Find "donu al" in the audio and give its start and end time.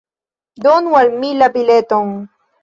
0.63-1.13